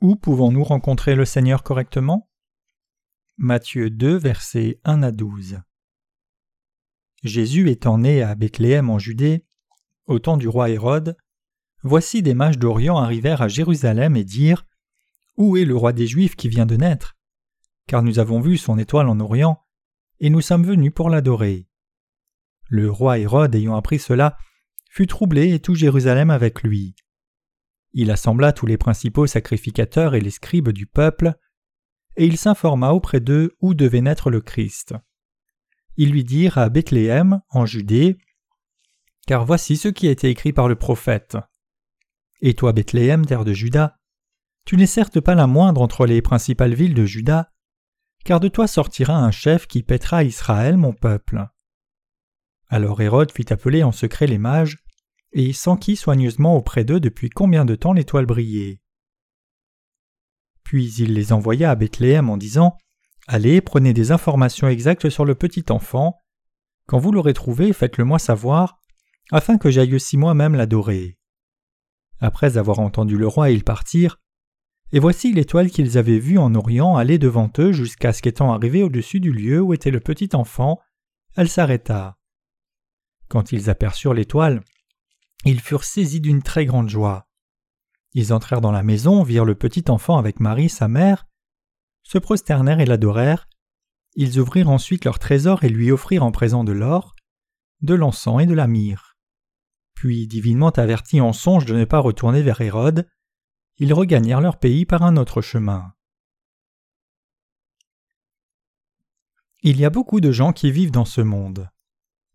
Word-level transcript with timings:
Où 0.00 0.16
pouvons-nous 0.16 0.64
rencontrer 0.64 1.14
le 1.14 1.26
Seigneur 1.26 1.62
correctement? 1.62 2.30
Matthieu 3.36 3.90
2, 3.90 4.16
versets 4.16 4.80
1 4.84 5.02
à 5.02 5.12
12. 5.12 5.60
Jésus 7.22 7.68
étant 7.68 7.98
né 7.98 8.22
à 8.22 8.34
Bethléem 8.34 8.88
en 8.88 8.98
Judée, 8.98 9.44
au 10.06 10.18
temps 10.18 10.38
du 10.38 10.48
roi 10.48 10.70
Hérode, 10.70 11.18
voici 11.82 12.22
des 12.22 12.32
mages 12.32 12.58
d'Orient 12.58 12.96
arrivèrent 12.96 13.42
à 13.42 13.48
Jérusalem 13.48 14.16
et 14.16 14.24
dirent 14.24 14.64
Où 15.36 15.58
est 15.58 15.66
le 15.66 15.76
roi 15.76 15.92
des 15.92 16.06
Juifs 16.06 16.34
qui 16.34 16.48
vient 16.48 16.66
de 16.66 16.76
naître? 16.76 17.18
Car 17.86 18.02
nous 18.02 18.18
avons 18.18 18.40
vu 18.40 18.56
son 18.56 18.78
étoile 18.78 19.08
en 19.08 19.20
Orient, 19.20 19.62
et 20.18 20.30
nous 20.30 20.40
sommes 20.40 20.64
venus 20.64 20.92
pour 20.94 21.10
l'adorer. 21.10 21.68
Le 22.70 22.90
roi 22.90 23.18
Hérode, 23.18 23.54
ayant 23.54 23.76
appris 23.76 23.98
cela, 23.98 24.38
fut 24.88 25.06
troublé 25.06 25.52
et 25.52 25.60
tout 25.60 25.74
Jérusalem 25.74 26.30
avec 26.30 26.62
lui. 26.62 26.94
Il 27.92 28.10
assembla 28.10 28.52
tous 28.52 28.66
les 28.66 28.78
principaux 28.78 29.26
sacrificateurs 29.26 30.14
et 30.14 30.20
les 30.20 30.30
scribes 30.30 30.70
du 30.70 30.86
peuple, 30.86 31.34
et 32.16 32.26
il 32.26 32.36
s'informa 32.36 32.92
auprès 32.92 33.20
d'eux 33.20 33.56
où 33.60 33.74
devait 33.74 34.00
naître 34.00 34.30
le 34.30 34.40
Christ. 34.40 34.94
Ils 35.96 36.10
lui 36.10 36.24
dirent 36.24 36.58
à 36.58 36.68
Bethléem, 36.68 37.40
en 37.50 37.66
Judée, 37.66 38.18
car 39.26 39.44
voici 39.44 39.76
ce 39.76 39.88
qui 39.88 40.08
a 40.08 40.10
été 40.10 40.28
écrit 40.28 40.52
par 40.52 40.68
le 40.68 40.76
prophète. 40.76 41.36
Et 42.40 42.54
toi, 42.54 42.72
Bethléem, 42.72 43.26
terre 43.26 43.44
de 43.44 43.52
Juda, 43.52 43.98
tu 44.64 44.76
n'es 44.76 44.86
certes 44.86 45.20
pas 45.20 45.34
la 45.34 45.46
moindre 45.46 45.80
entre 45.80 46.06
les 46.06 46.22
principales 46.22 46.74
villes 46.74 46.94
de 46.94 47.04
Juda, 47.04 47.52
car 48.24 48.40
de 48.40 48.48
toi 48.48 48.66
sortira 48.66 49.16
un 49.16 49.30
chef 49.30 49.66
qui 49.66 49.82
pètera 49.82 50.24
Israël, 50.24 50.76
mon 50.76 50.92
peuple. 50.92 51.48
Alors 52.68 53.00
Hérode 53.00 53.32
fit 53.32 53.52
appeler 53.52 53.82
en 53.82 53.92
secret 53.92 54.26
les 54.26 54.38
mages, 54.38 54.78
et 55.32 55.52
s'enquit 55.52 55.96
soigneusement 55.96 56.56
auprès 56.56 56.84
d'eux 56.84 57.00
depuis 57.00 57.30
combien 57.30 57.64
de 57.64 57.74
temps 57.74 57.92
l'étoile 57.92 58.26
brillait. 58.26 58.80
Puis 60.64 60.92
il 60.98 61.14
les 61.14 61.32
envoya 61.32 61.70
à 61.70 61.74
Bethléem 61.74 62.30
en 62.30 62.36
disant 62.36 62.76
Allez, 63.26 63.60
prenez 63.60 63.92
des 63.92 64.12
informations 64.12 64.68
exactes 64.68 65.08
sur 65.08 65.24
le 65.24 65.34
petit 65.34 65.64
enfant. 65.70 66.16
Quand 66.86 66.98
vous 66.98 67.12
l'aurez 67.12 67.34
trouvé, 67.34 67.72
faites-le 67.72 68.04
moi 68.04 68.18
savoir, 68.18 68.80
afin 69.30 69.58
que 69.58 69.70
j'aille 69.70 69.94
aussi 69.94 70.16
moi-même 70.16 70.54
l'adorer. 70.54 71.16
Après 72.18 72.56
avoir 72.56 72.80
entendu 72.80 73.16
le 73.16 73.26
roi, 73.26 73.50
ils 73.50 73.64
partirent, 73.64 74.18
et 74.92 74.98
voici 74.98 75.32
l'étoile 75.32 75.70
qu'ils 75.70 75.98
avaient 75.98 76.18
vue 76.18 76.38
en 76.38 76.54
Orient 76.54 76.96
aller 76.96 77.18
devant 77.18 77.50
eux 77.58 77.72
jusqu'à 77.72 78.12
ce 78.12 78.22
qu'étant 78.22 78.52
arrivée 78.52 78.82
au-dessus 78.82 79.20
du 79.20 79.32
lieu 79.32 79.60
où 79.60 79.72
était 79.72 79.92
le 79.92 80.00
petit 80.00 80.30
enfant, 80.32 80.80
elle 81.36 81.48
s'arrêta. 81.48 82.18
Quand 83.28 83.52
ils 83.52 83.70
aperçurent 83.70 84.14
l'étoile, 84.14 84.62
ils 85.44 85.60
furent 85.60 85.84
saisis 85.84 86.20
d'une 86.20 86.42
très 86.42 86.66
grande 86.66 86.88
joie. 86.88 87.26
Ils 88.12 88.32
entrèrent 88.32 88.60
dans 88.60 88.72
la 88.72 88.82
maison, 88.82 89.22
virent 89.22 89.44
le 89.44 89.54
petit 89.54 89.84
enfant 89.88 90.18
avec 90.18 90.40
Marie, 90.40 90.68
sa 90.68 90.88
mère, 90.88 91.26
se 92.02 92.18
prosternèrent 92.18 92.80
et 92.80 92.86
l'adorèrent. 92.86 93.48
Ils 94.16 94.40
ouvrirent 94.40 94.70
ensuite 94.70 95.04
leur 95.04 95.18
trésor 95.18 95.64
et 95.64 95.68
lui 95.68 95.92
offrirent 95.92 96.24
en 96.24 96.32
présent 96.32 96.64
de 96.64 96.72
l'or, 96.72 97.14
de 97.82 97.94
l'encens 97.94 98.42
et 98.42 98.46
de 98.46 98.54
la 98.54 98.66
myrrhe. 98.66 99.16
Puis, 99.94 100.26
divinement 100.26 100.70
avertis 100.70 101.20
en 101.20 101.32
songe 101.32 101.66
de 101.66 101.74
ne 101.74 101.84
pas 101.84 102.00
retourner 102.00 102.42
vers 102.42 102.60
Hérode, 102.60 103.06
ils 103.76 103.94
regagnèrent 103.94 104.40
leur 104.40 104.58
pays 104.58 104.84
par 104.84 105.02
un 105.02 105.16
autre 105.16 105.40
chemin. 105.40 105.94
Il 109.62 109.78
y 109.78 109.84
a 109.84 109.90
beaucoup 109.90 110.20
de 110.20 110.32
gens 110.32 110.52
qui 110.52 110.70
vivent 110.72 110.90
dans 110.90 111.04
ce 111.04 111.20
monde. 111.20 111.68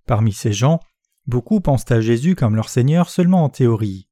Parmi 0.05 0.31
ces 0.31 0.53
gens, 0.53 0.79
Beaucoup 1.27 1.59
pensent 1.59 1.89
à 1.91 2.01
Jésus 2.01 2.35
comme 2.35 2.55
leur 2.55 2.69
Seigneur 2.69 3.09
seulement 3.09 3.43
en 3.43 3.49
théorie. 3.49 4.07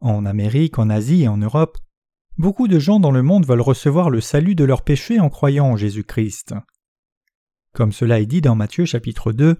En 0.00 0.26
Amérique, 0.26 0.78
en 0.78 0.90
Asie 0.90 1.22
et 1.22 1.28
en 1.28 1.38
Europe, 1.38 1.78
beaucoup 2.36 2.68
de 2.68 2.78
gens 2.78 3.00
dans 3.00 3.10
le 3.10 3.22
monde 3.22 3.46
veulent 3.46 3.60
recevoir 3.60 4.10
le 4.10 4.20
salut 4.20 4.54
de 4.54 4.64
leurs 4.64 4.82
péchés 4.82 5.20
en 5.20 5.30
croyant 5.30 5.66
en 5.66 5.76
Jésus-Christ. 5.76 6.54
Comme 7.72 7.92
cela 7.92 8.20
est 8.20 8.26
dit 8.26 8.40
dans 8.40 8.54
Matthieu 8.54 8.84
chapitre 8.84 9.32
2, 9.32 9.56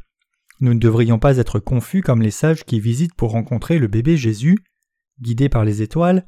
nous 0.60 0.75
ne 0.75 0.78
devrions 0.78 1.19
pas 1.19 1.38
être 1.38 1.59
confus 1.59 2.03
comme 2.03 2.20
les 2.20 2.31
sages 2.31 2.65
qui 2.65 2.81
visitent 2.81 3.15
pour 3.15 3.31
rencontrer 3.31 3.78
le 3.78 3.87
bébé 3.87 4.16
Jésus, 4.16 4.59
guidés 5.20 5.49
par 5.49 5.65
les 5.65 5.81
étoiles, 5.81 6.26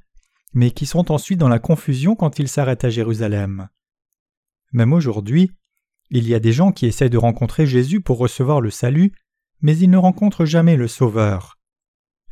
mais 0.55 0.71
qui 0.71 0.87
sont 0.87 1.13
ensuite 1.13 1.39
dans 1.39 1.49
la 1.49 1.59
confusion 1.59 2.17
quand 2.17 2.39
ils 2.39 2.49
s'arrêtent 2.49 2.85
à 2.85 2.91
Jérusalem. 2.91 3.69
Même 4.73 4.93
aujourd'hui, 4.93 5.53
il 6.11 6.29
y 6.29 6.35
a 6.35 6.41
des 6.41 6.53
gens 6.53 6.73
qui 6.73 6.87
essaient 6.87 7.11
de 7.11 7.19
rencontrer 7.19 7.67
Jésus 7.67 8.01
pour 8.01 8.19
recevoir 8.19 8.61
le 8.61 8.71
salut, 8.71 9.13
mais 9.63 9.77
ils 9.77 9.91
ne 9.91 9.97
rencontrent 9.97 10.45
jamais 10.45 10.77
le 10.77 10.89
Sauveur. 10.89 11.59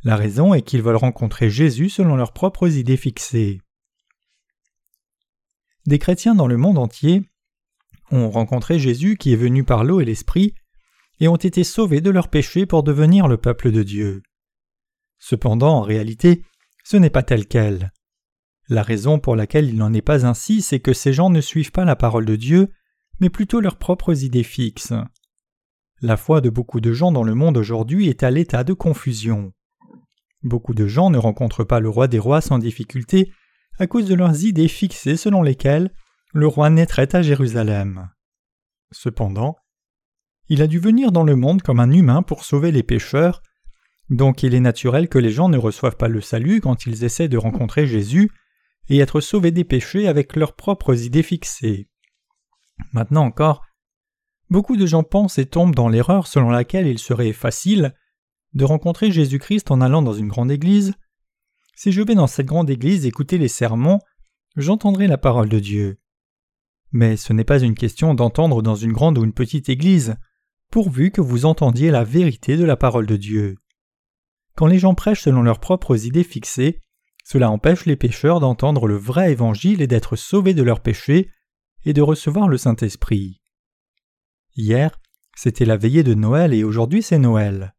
La 0.03 0.15
raison 0.15 0.53
est 0.53 0.61
qu'ils 0.61 0.81
veulent 0.81 0.95
rencontrer 0.95 1.49
Jésus 1.49 1.89
selon 1.89 2.15
leurs 2.15 2.33
propres 2.33 2.75
idées 2.75 2.97
fixées. 2.97 3.61
Des 5.85 5.99
chrétiens 5.99 6.35
dans 6.35 6.47
le 6.47 6.57
monde 6.57 6.77
entier 6.77 7.23
ont 8.11 8.29
rencontré 8.29 8.77
Jésus 8.77 9.15
qui 9.17 9.33
est 9.33 9.37
venu 9.37 9.63
par 9.63 9.83
l'eau 9.83 10.01
et 10.01 10.05
l'Esprit, 10.05 10.53
et 11.19 11.27
ont 11.27 11.37
été 11.37 11.63
sauvés 11.63 12.01
de 12.01 12.09
leurs 12.09 12.29
péchés 12.29 12.65
pour 12.65 12.83
devenir 12.83 13.27
le 13.27 13.37
peuple 13.37 13.71
de 13.71 13.83
Dieu. 13.83 14.23
Cependant, 15.19 15.77
en 15.77 15.81
réalité, 15.81 16.43
ce 16.83 16.97
n'est 16.97 17.11
pas 17.11 17.23
tel 17.23 17.47
quel. 17.47 17.91
La 18.69 18.81
raison 18.81 19.19
pour 19.19 19.35
laquelle 19.35 19.69
il 19.69 19.75
n'en 19.75 19.93
est 19.93 20.01
pas 20.01 20.25
ainsi, 20.25 20.61
c'est 20.61 20.79
que 20.79 20.93
ces 20.93 21.13
gens 21.13 21.29
ne 21.29 21.41
suivent 21.41 21.71
pas 21.71 21.85
la 21.85 21.95
parole 21.95 22.25
de 22.25 22.35
Dieu, 22.35 22.69
mais 23.19 23.29
plutôt 23.29 23.61
leurs 23.61 23.77
propres 23.77 24.23
idées 24.23 24.43
fixes. 24.43 24.93
La 26.03 26.17
foi 26.17 26.41
de 26.41 26.49
beaucoup 26.49 26.81
de 26.81 26.93
gens 26.93 27.11
dans 27.11 27.23
le 27.23 27.35
monde 27.35 27.57
aujourd'hui 27.57 28.09
est 28.09 28.23
à 28.23 28.31
l'état 28.31 28.63
de 28.63 28.73
confusion. 28.73 29.53
Beaucoup 30.41 30.73
de 30.73 30.87
gens 30.87 31.11
ne 31.11 31.19
rencontrent 31.19 31.63
pas 31.63 31.79
le 31.79 31.89
roi 31.89 32.07
des 32.07 32.17
rois 32.17 32.41
sans 32.41 32.57
difficulté 32.57 33.31
à 33.77 33.85
cause 33.85 34.07
de 34.07 34.15
leurs 34.15 34.43
idées 34.43 34.67
fixées 34.67 35.15
selon 35.15 35.43
lesquelles 35.43 35.93
le 36.33 36.47
roi 36.47 36.71
naîtrait 36.71 37.15
à 37.15 37.21
Jérusalem. 37.21 38.09
Cependant, 38.91 39.57
il 40.49 40.63
a 40.63 40.67
dû 40.67 40.79
venir 40.79 41.11
dans 41.11 41.23
le 41.23 41.35
monde 41.35 41.61
comme 41.61 41.79
un 41.79 41.91
humain 41.91 42.23
pour 42.23 42.45
sauver 42.45 42.71
les 42.71 42.83
pécheurs, 42.83 43.43
donc 44.09 44.41
il 44.41 44.55
est 44.55 44.59
naturel 44.59 45.07
que 45.07 45.19
les 45.19 45.31
gens 45.31 45.49
ne 45.49 45.57
reçoivent 45.57 45.97
pas 45.97 46.07
le 46.07 46.19
salut 46.19 46.61
quand 46.61 46.87
ils 46.87 47.03
essaient 47.03 47.29
de 47.29 47.37
rencontrer 47.37 47.85
Jésus 47.85 48.31
et 48.89 48.97
être 48.97 49.21
sauvés 49.21 49.51
des 49.51 49.63
péchés 49.65 50.07
avec 50.07 50.35
leurs 50.35 50.55
propres 50.55 51.03
idées 51.05 51.23
fixées. 51.23 51.89
Maintenant 52.91 53.23
encore, 53.23 53.61
Beaucoup 54.51 54.75
de 54.75 54.85
gens 54.85 55.03
pensent 55.03 55.37
et 55.37 55.45
tombent 55.45 55.73
dans 55.73 55.87
l'erreur 55.87 56.27
selon 56.27 56.49
laquelle 56.49 56.85
il 56.85 56.99
serait 56.99 57.31
facile 57.31 57.95
de 58.53 58.65
rencontrer 58.65 59.09
Jésus-Christ 59.09 59.71
en 59.71 59.79
allant 59.79 60.01
dans 60.01 60.11
une 60.11 60.27
grande 60.27 60.51
église. 60.51 60.93
Si 61.73 61.93
je 61.93 62.01
vais 62.01 62.15
dans 62.15 62.27
cette 62.27 62.47
grande 62.47 62.69
église 62.69 63.05
écouter 63.05 63.37
les 63.37 63.47
sermons, 63.47 63.99
j'entendrai 64.57 65.07
la 65.07 65.17
parole 65.17 65.47
de 65.47 65.59
Dieu. 65.59 65.99
Mais 66.91 67.15
ce 67.15 67.31
n'est 67.31 67.45
pas 67.45 67.61
une 67.61 67.75
question 67.75 68.13
d'entendre 68.13 68.61
dans 68.61 68.75
une 68.75 68.91
grande 68.91 69.17
ou 69.17 69.23
une 69.23 69.31
petite 69.31 69.69
église, 69.69 70.17
pourvu 70.69 71.11
que 71.11 71.21
vous 71.21 71.45
entendiez 71.45 71.89
la 71.89 72.03
vérité 72.03 72.57
de 72.57 72.65
la 72.65 72.75
parole 72.75 73.05
de 73.05 73.15
Dieu. 73.15 73.55
Quand 74.57 74.67
les 74.67 74.79
gens 74.79 74.95
prêchent 74.95 75.21
selon 75.21 75.43
leurs 75.43 75.61
propres 75.61 76.05
idées 76.05 76.25
fixées, 76.25 76.81
cela 77.23 77.49
empêche 77.49 77.85
les 77.85 77.95
pécheurs 77.95 78.41
d'entendre 78.41 78.85
le 78.85 78.97
vrai 78.97 79.31
évangile 79.31 79.81
et 79.81 79.87
d'être 79.87 80.17
sauvés 80.17 80.53
de 80.53 80.63
leurs 80.63 80.81
péchés 80.81 81.29
et 81.85 81.93
de 81.93 82.01
recevoir 82.01 82.49
le 82.49 82.57
Saint-Esprit. 82.57 83.40
Hier, 84.55 84.99
c'était 85.35 85.65
la 85.65 85.77
veillée 85.77 86.03
de 86.03 86.13
Noël 86.13 86.53
et 86.53 86.63
aujourd'hui 86.63 87.01
c'est 87.01 87.19
Noël. 87.19 87.73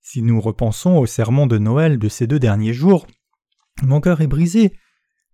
Si 0.00 0.22
nous 0.22 0.40
repensons 0.40 0.96
au 0.96 1.06
sermon 1.06 1.46
de 1.46 1.58
Noël 1.58 1.98
de 1.98 2.08
ces 2.08 2.26
deux 2.26 2.38
derniers 2.38 2.72
jours, 2.72 3.06
mon 3.82 4.00
cœur 4.00 4.20
est 4.20 4.26
brisé 4.26 4.72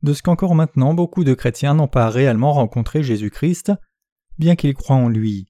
de 0.02 0.12
ce 0.12 0.22
qu'encore 0.22 0.54
maintenant 0.54 0.92
beaucoup 0.92 1.24
de 1.24 1.34
chrétiens 1.34 1.74
n'ont 1.74 1.88
pas 1.88 2.10
réellement 2.10 2.52
rencontré 2.52 3.02
Jésus-Christ, 3.02 3.72
bien 4.38 4.54
qu'ils 4.54 4.74
croient 4.74 4.96
en 4.96 5.08
lui. 5.08 5.48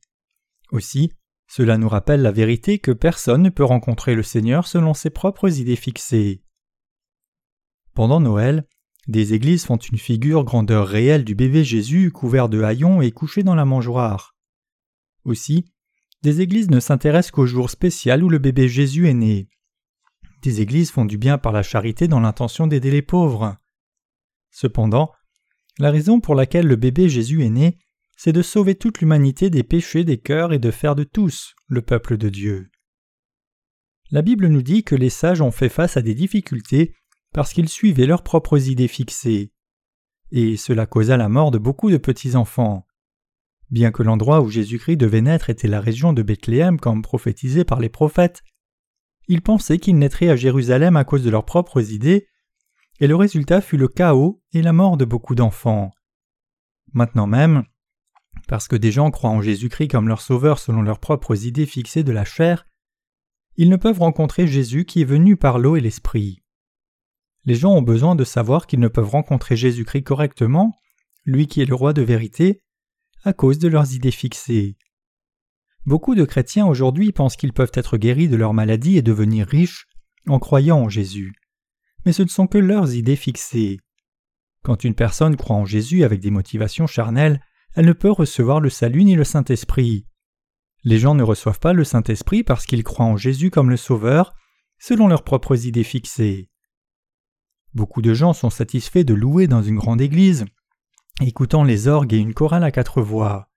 Aussi, 0.70 1.12
cela 1.48 1.76
nous 1.76 1.88
rappelle 1.88 2.22
la 2.22 2.32
vérité 2.32 2.78
que 2.78 2.92
personne 2.92 3.42
ne 3.42 3.50
peut 3.50 3.64
rencontrer 3.64 4.14
le 4.14 4.22
Seigneur 4.22 4.66
selon 4.66 4.94
ses 4.94 5.10
propres 5.10 5.58
idées 5.58 5.76
fixées. 5.76 6.42
Pendant 7.94 8.20
Noël, 8.20 8.64
des 9.08 9.34
églises 9.34 9.64
font 9.64 9.76
une 9.76 9.98
figure 9.98 10.44
grandeur 10.44 10.86
réelle 10.86 11.24
du 11.24 11.34
bébé 11.34 11.64
Jésus 11.64 12.10
couvert 12.10 12.48
de 12.48 12.62
haillons 12.62 13.02
et 13.02 13.12
couché 13.12 13.42
dans 13.42 13.54
la 13.54 13.64
mangeoire. 13.64 14.35
Aussi, 15.26 15.64
des 16.22 16.40
églises 16.40 16.70
ne 16.70 16.78
s'intéressent 16.78 17.32
qu'au 17.32 17.46
jour 17.46 17.68
spécial 17.68 18.22
où 18.22 18.28
le 18.28 18.38
bébé 18.38 18.68
Jésus 18.68 19.08
est 19.08 19.14
né. 19.14 19.48
Des 20.42 20.60
églises 20.60 20.92
font 20.92 21.04
du 21.04 21.18
bien 21.18 21.36
par 21.36 21.52
la 21.52 21.64
charité 21.64 22.06
dans 22.06 22.20
l'intention 22.20 22.68
d'aider 22.68 22.92
les 22.92 23.02
pauvres. 23.02 23.56
Cependant, 24.52 25.10
la 25.80 25.90
raison 25.90 26.20
pour 26.20 26.36
laquelle 26.36 26.68
le 26.68 26.76
bébé 26.76 27.08
Jésus 27.08 27.44
est 27.44 27.50
né, 27.50 27.78
c'est 28.16 28.32
de 28.32 28.40
sauver 28.40 28.76
toute 28.76 29.00
l'humanité 29.00 29.50
des 29.50 29.64
péchés 29.64 30.04
des 30.04 30.18
cœurs 30.18 30.52
et 30.52 30.60
de 30.60 30.70
faire 30.70 30.94
de 30.94 31.02
tous 31.02 31.54
le 31.66 31.82
peuple 31.82 32.16
de 32.16 32.28
Dieu. 32.28 32.70
La 34.12 34.22
Bible 34.22 34.46
nous 34.46 34.62
dit 34.62 34.84
que 34.84 34.94
les 34.94 35.10
sages 35.10 35.40
ont 35.40 35.50
fait 35.50 35.68
face 35.68 35.96
à 35.96 36.02
des 36.02 36.14
difficultés 36.14 36.94
parce 37.34 37.52
qu'ils 37.52 37.68
suivaient 37.68 38.06
leurs 38.06 38.22
propres 38.22 38.68
idées 38.68 38.88
fixées. 38.88 39.52
Et 40.30 40.56
cela 40.56 40.86
causa 40.86 41.16
la 41.16 41.28
mort 41.28 41.50
de 41.50 41.58
beaucoup 41.58 41.90
de 41.90 41.96
petits 41.96 42.36
enfants. 42.36 42.85
Bien 43.70 43.90
que 43.90 44.02
l'endroit 44.02 44.40
où 44.42 44.48
Jésus-Christ 44.48 44.96
devait 44.96 45.22
naître 45.22 45.50
était 45.50 45.68
la 45.68 45.80
région 45.80 46.12
de 46.12 46.22
Bethléem 46.22 46.78
comme 46.78 47.02
prophétisé 47.02 47.64
par 47.64 47.80
les 47.80 47.88
prophètes, 47.88 48.42
ils 49.28 49.42
pensaient 49.42 49.78
qu'il 49.78 49.98
naîtrait 49.98 50.28
à 50.28 50.36
Jérusalem 50.36 50.96
à 50.96 51.04
cause 51.04 51.24
de 51.24 51.30
leurs 51.30 51.44
propres 51.44 51.92
idées, 51.92 52.28
et 53.00 53.06
le 53.06 53.16
résultat 53.16 53.60
fut 53.60 53.76
le 53.76 53.88
chaos 53.88 54.40
et 54.52 54.62
la 54.62 54.72
mort 54.72 54.96
de 54.96 55.04
beaucoup 55.04 55.34
d'enfants. 55.34 55.90
Maintenant 56.92 57.26
même, 57.26 57.64
parce 58.46 58.68
que 58.68 58.76
des 58.76 58.92
gens 58.92 59.10
croient 59.10 59.30
en 59.30 59.42
Jésus-Christ 59.42 59.88
comme 59.88 60.08
leur 60.08 60.20
sauveur 60.20 60.58
selon 60.58 60.82
leurs 60.82 61.00
propres 61.00 61.44
idées 61.44 61.66
fixées 61.66 62.04
de 62.04 62.12
la 62.12 62.24
chair, 62.24 62.66
ils 63.56 63.68
ne 63.68 63.76
peuvent 63.76 63.98
rencontrer 63.98 64.46
Jésus 64.46 64.84
qui 64.84 65.00
est 65.00 65.06
venu 65.06 65.36
par 65.36 65.58
l'eau 65.58 65.76
et 65.76 65.80
l'Esprit. 65.80 66.42
Les 67.44 67.54
gens 67.54 67.72
ont 67.72 67.82
besoin 67.82 68.14
de 68.14 68.24
savoir 68.24 68.66
qu'ils 68.66 68.80
ne 68.80 68.88
peuvent 68.88 69.08
rencontrer 69.08 69.56
Jésus-Christ 69.56 70.02
correctement, 70.02 70.78
lui 71.24 71.46
qui 71.46 71.62
est 71.62 71.66
le 71.66 71.74
roi 71.74 71.92
de 71.92 72.02
vérité, 72.02 72.62
à 73.26 73.32
cause 73.32 73.58
de 73.58 73.66
leurs 73.66 73.92
idées 73.92 74.12
fixées. 74.12 74.76
Beaucoup 75.84 76.14
de 76.14 76.24
chrétiens 76.24 76.64
aujourd'hui 76.64 77.10
pensent 77.10 77.36
qu'ils 77.36 77.52
peuvent 77.52 77.72
être 77.74 77.96
guéris 77.96 78.28
de 78.28 78.36
leur 78.36 78.54
maladie 78.54 78.96
et 78.96 79.02
devenir 79.02 79.48
riches 79.48 79.88
en 80.28 80.38
croyant 80.38 80.78
en 80.78 80.88
Jésus. 80.88 81.34
Mais 82.04 82.12
ce 82.12 82.22
ne 82.22 82.28
sont 82.28 82.46
que 82.46 82.56
leurs 82.56 82.94
idées 82.94 83.16
fixées. 83.16 83.80
Quand 84.62 84.84
une 84.84 84.94
personne 84.94 85.34
croit 85.34 85.56
en 85.56 85.64
Jésus 85.64 86.04
avec 86.04 86.20
des 86.20 86.30
motivations 86.30 86.86
charnelles, 86.86 87.40
elle 87.74 87.86
ne 87.86 87.92
peut 87.92 88.12
recevoir 88.12 88.60
le 88.60 88.70
salut 88.70 89.02
ni 89.02 89.16
le 89.16 89.24
Saint-Esprit. 89.24 90.06
Les 90.84 91.00
gens 91.00 91.16
ne 91.16 91.24
reçoivent 91.24 91.58
pas 91.58 91.72
le 91.72 91.82
Saint-Esprit 91.82 92.44
parce 92.44 92.64
qu'ils 92.64 92.84
croient 92.84 93.06
en 93.06 93.16
Jésus 93.16 93.50
comme 93.50 93.70
le 93.70 93.76
Sauveur, 93.76 94.34
selon 94.78 95.08
leurs 95.08 95.24
propres 95.24 95.66
idées 95.66 95.82
fixées. 95.82 96.48
Beaucoup 97.74 98.02
de 98.02 98.14
gens 98.14 98.34
sont 98.34 98.50
satisfaits 98.50 99.02
de 99.02 99.14
louer 99.14 99.48
dans 99.48 99.62
une 99.62 99.78
grande 99.78 100.00
église, 100.00 100.44
écoutant 101.20 101.64
les 101.64 101.88
orgues 101.88 102.12
et 102.12 102.18
une 102.18 102.34
chorale 102.34 102.64
à 102.64 102.70
quatre 102.70 103.00
voix. 103.00 103.48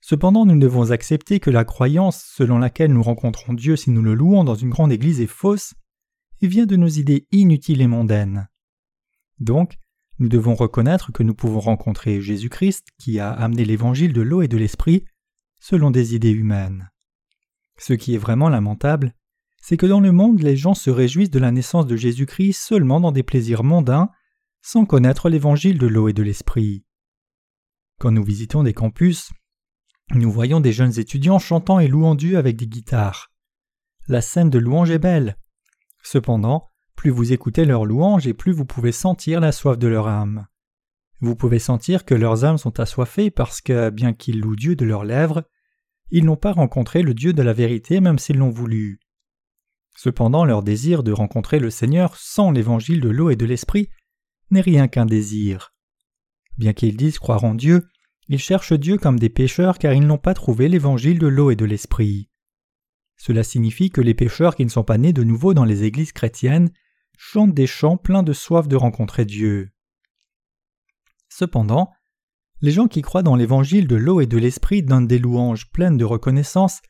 Cependant, 0.00 0.44
nous 0.44 0.58
devons 0.58 0.90
accepter 0.90 1.40
que 1.40 1.50
la 1.50 1.64
croyance 1.64 2.22
selon 2.22 2.58
laquelle 2.58 2.92
nous 2.92 3.02
rencontrons 3.02 3.54
Dieu 3.54 3.76
si 3.76 3.90
nous 3.90 4.02
le 4.02 4.14
louons 4.14 4.44
dans 4.44 4.54
une 4.54 4.70
grande 4.70 4.92
église 4.92 5.20
est 5.20 5.26
fausse 5.26 5.74
et 6.42 6.46
vient 6.46 6.66
de 6.66 6.76
nos 6.76 6.88
idées 6.88 7.26
inutiles 7.32 7.80
et 7.80 7.86
mondaines. 7.86 8.48
Donc, 9.40 9.78
nous 10.18 10.28
devons 10.28 10.54
reconnaître 10.54 11.10
que 11.10 11.22
nous 11.22 11.34
pouvons 11.34 11.60
rencontrer 11.60 12.20
Jésus-Christ 12.20 12.88
qui 12.98 13.18
a 13.18 13.32
amené 13.32 13.64
l'évangile 13.64 14.12
de 14.12 14.22
l'eau 14.22 14.42
et 14.42 14.48
de 14.48 14.58
l'esprit 14.58 15.04
selon 15.60 15.90
des 15.90 16.14
idées 16.14 16.30
humaines. 16.30 16.90
Ce 17.78 17.94
qui 17.94 18.14
est 18.14 18.18
vraiment 18.18 18.48
lamentable, 18.48 19.14
c'est 19.60 19.76
que 19.78 19.86
dans 19.86 20.00
le 20.00 20.12
monde 20.12 20.40
les 20.40 20.56
gens 20.56 20.74
se 20.74 20.90
réjouissent 20.90 21.30
de 21.30 21.38
la 21.38 21.50
naissance 21.50 21.86
de 21.86 21.96
Jésus-Christ 21.96 22.52
seulement 22.52 23.00
dans 23.00 23.12
des 23.12 23.22
plaisirs 23.22 23.64
mondains, 23.64 24.10
sans 24.64 24.86
connaître 24.86 25.28
l'évangile 25.28 25.76
de 25.76 25.86
l'eau 25.86 26.08
et 26.08 26.14
de 26.14 26.22
l'esprit. 26.22 26.86
Quand 28.00 28.10
nous 28.10 28.24
visitons 28.24 28.62
des 28.62 28.72
campus, 28.72 29.30
nous 30.14 30.32
voyons 30.32 30.60
des 30.60 30.72
jeunes 30.72 30.98
étudiants 30.98 31.38
chantant 31.38 31.80
et 31.80 31.86
louant 31.86 32.14
Dieu 32.14 32.38
avec 32.38 32.56
des 32.56 32.66
guitares. 32.66 33.30
La 34.08 34.22
scène 34.22 34.48
de 34.48 34.58
louange 34.58 34.90
est 34.90 34.98
belle. 34.98 35.36
Cependant, 36.02 36.70
plus 36.96 37.10
vous 37.10 37.34
écoutez 37.34 37.66
leurs 37.66 37.84
louanges 37.84 38.26
et 38.26 38.32
plus 38.32 38.52
vous 38.52 38.64
pouvez 38.64 38.90
sentir 38.90 39.38
la 39.38 39.52
soif 39.52 39.76
de 39.76 39.86
leur 39.86 40.08
âme. 40.08 40.46
Vous 41.20 41.36
pouvez 41.36 41.58
sentir 41.58 42.06
que 42.06 42.14
leurs 42.14 42.46
âmes 42.46 42.58
sont 42.58 42.80
assoiffées 42.80 43.30
parce 43.30 43.60
que, 43.60 43.90
bien 43.90 44.14
qu'ils 44.14 44.40
louent 44.40 44.56
Dieu 44.56 44.76
de 44.76 44.86
leurs 44.86 45.04
lèvres, 45.04 45.44
ils 46.10 46.24
n'ont 46.24 46.36
pas 46.36 46.52
rencontré 46.52 47.02
le 47.02 47.12
Dieu 47.12 47.34
de 47.34 47.42
la 47.42 47.52
vérité 47.52 48.00
même 48.00 48.18
s'ils 48.18 48.38
l'ont 48.38 48.50
voulu. 48.50 48.98
Cependant 49.94 50.46
leur 50.46 50.62
désir 50.62 51.02
de 51.02 51.12
rencontrer 51.12 51.58
le 51.58 51.68
Seigneur 51.68 52.16
sans 52.16 52.50
l'évangile 52.50 53.02
de 53.02 53.10
l'eau 53.10 53.28
et 53.28 53.36
de 53.36 53.44
l'esprit 53.44 53.90
n'est 54.50 54.60
rien 54.60 54.88
qu'un 54.88 55.06
désir. 55.06 55.74
Bien 56.58 56.72
qu'ils 56.72 56.96
disent 56.96 57.18
croire 57.18 57.44
en 57.44 57.54
Dieu, 57.54 57.88
ils 58.28 58.38
cherchent 58.38 58.72
Dieu 58.72 58.96
comme 58.96 59.18
des 59.18 59.28
pécheurs 59.28 59.78
car 59.78 59.92
ils 59.92 60.06
n'ont 60.06 60.18
pas 60.18 60.34
trouvé 60.34 60.68
l'évangile 60.68 61.18
de 61.18 61.26
l'eau 61.26 61.50
et 61.50 61.56
de 61.56 61.64
l'esprit. 61.64 62.30
Cela 63.16 63.42
signifie 63.42 63.90
que 63.90 64.00
les 64.00 64.14
pécheurs 64.14 64.56
qui 64.56 64.64
ne 64.64 64.70
sont 64.70 64.84
pas 64.84 64.98
nés 64.98 65.12
de 65.12 65.24
nouveau 65.24 65.54
dans 65.54 65.64
les 65.64 65.84
églises 65.84 66.12
chrétiennes 66.12 66.70
chantent 67.16 67.54
des 67.54 67.66
chants 67.66 67.96
pleins 67.96 68.22
de 68.22 68.32
soif 68.32 68.68
de 68.68 68.76
rencontrer 68.76 69.24
Dieu. 69.24 69.70
Cependant, 71.28 71.90
les 72.60 72.70
gens 72.70 72.86
qui 72.86 73.02
croient 73.02 73.22
dans 73.22 73.36
l'évangile 73.36 73.88
de 73.88 73.96
l'eau 73.96 74.20
et 74.20 74.26
de 74.26 74.38
l'esprit 74.38 74.82
donnent 74.82 75.06
des 75.06 75.18
louanges 75.18 75.70
pleines 75.70 75.96
de 75.96 76.04
reconnaissance, 76.04 76.80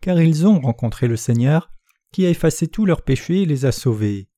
car 0.00 0.20
ils 0.20 0.46
ont 0.46 0.60
rencontré 0.60 1.06
le 1.06 1.16
Seigneur, 1.16 1.70
qui 2.12 2.26
a 2.26 2.30
effacé 2.30 2.66
tous 2.66 2.86
leurs 2.86 3.02
péchés 3.02 3.42
et 3.42 3.46
les 3.46 3.64
a 3.66 3.72
sauvés. 3.72 4.29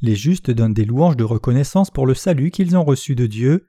Les 0.00 0.16
justes 0.16 0.50
donnent 0.50 0.74
des 0.74 0.84
louanges 0.84 1.16
de 1.16 1.24
reconnaissance 1.24 1.90
pour 1.90 2.06
le 2.06 2.14
salut 2.14 2.50
qu'ils 2.50 2.76
ont 2.76 2.84
reçu 2.84 3.14
de 3.14 3.26
Dieu, 3.26 3.68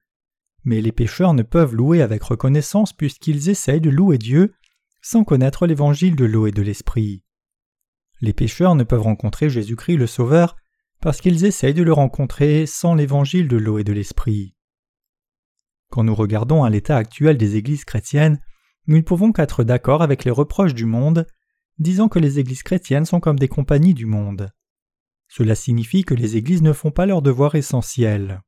mais 0.64 0.82
les 0.82 0.92
pécheurs 0.92 1.34
ne 1.34 1.44
peuvent 1.44 1.76
louer 1.76 2.02
avec 2.02 2.24
reconnaissance 2.24 2.92
puisqu'ils 2.92 3.50
essayent 3.50 3.82
de 3.82 3.90
louer 3.90 4.18
Dieu 4.18 4.54
sans 5.02 5.24
connaître 5.24 5.68
l'évangile 5.68 6.16
de 6.16 6.26
l'eau 6.26 6.48
et 6.48 6.52
de 6.52 6.64
l'esprit. 6.64 7.24
Les 8.22 8.34
pécheurs 8.34 8.76
ne 8.76 8.84
peuvent 8.84 9.02
rencontrer 9.02 9.50
Jésus-Christ 9.50 9.98
le 9.98 10.08
Sauveur 10.08 10.56
parce 11.00 11.22
qu'ils 11.22 11.46
essayent 11.46 11.76
de 11.76 11.84
le 11.84 11.94
rencontrer 11.94 12.66
sans 12.66 12.96
l'évangile 12.96 13.48
de 13.48 13.58
l'eau 13.58 13.78
et 13.78 13.84
de 13.84 13.94
l'esprit. 13.94 14.56
Quand 15.92 16.04
nous 16.04 16.16
regardons 16.16 16.64
à 16.64 16.70
l'état 16.70 16.98
actuel 16.98 17.38
des 17.38 17.56
églises 17.56 17.86
chrétiennes, 17.86 18.42
nous 18.88 18.98
ne 18.98 19.02
pouvons 19.02 19.32
qu'être 19.32 19.64
d'accord 19.64 20.02
avec 20.02 20.24
les 20.24 20.32
reproches 20.32 20.74
du 20.74 20.86
monde, 20.86 21.28
disant 21.78 22.10
que 22.10 22.20
les 22.20 22.40
églises 22.40 22.64
chrétiennes 22.64 23.06
sont 23.06 23.20
comme 23.20 23.38
des 23.38 23.48
compagnies 23.48 23.94
du 23.94 24.06
monde. 24.06 24.52
Cela 25.38 25.54
signifie 25.54 26.06
que 26.06 26.14
les 26.14 26.38
églises 26.38 26.62
ne 26.62 26.72
font 26.72 26.92
pas 26.92 27.06
leur 27.06 27.22
devoir 27.22 27.56
essentiel. 27.56 28.42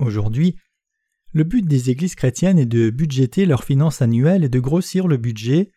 Aujourd'hui, 0.00 0.56
le 1.32 1.44
but 1.44 1.64
des 1.64 1.90
églises 1.90 2.16
chrétiennes 2.16 2.58
est 2.58 2.66
de 2.66 2.90
budgéter 2.90 3.46
leurs 3.46 3.62
finances 3.62 4.02
annuelles 4.02 4.42
et 4.42 4.48
de 4.48 4.58
grossir 4.58 5.06
le 5.06 5.16
budget 5.16 5.70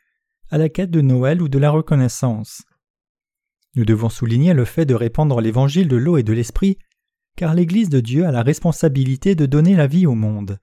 à 0.49 0.57
la 0.57 0.67
quête 0.67 0.89
de 0.89 1.01
Noël 1.01 1.43
ou 1.43 1.47
de 1.47 1.59
la 1.59 1.69
reconnaissance. 1.69 2.63
Nous 3.75 3.85
devons 3.85 4.09
souligner 4.09 4.55
le 4.55 4.65
fait 4.65 4.87
de 4.87 4.95
répandre 4.95 5.41
l'évangile 5.41 5.87
de 5.87 5.95
l'eau 5.95 6.17
et 6.17 6.23
de 6.23 6.33
l'esprit, 6.33 6.79
car 7.35 7.53
l'Église 7.53 7.89
de 7.89 7.99
Dieu 7.99 8.25
a 8.25 8.31
la 8.31 8.41
responsabilité 8.41 9.35
de 9.35 9.45
donner 9.45 9.75
la 9.75 9.85
vie 9.85 10.07
au 10.07 10.15
monde. 10.15 10.57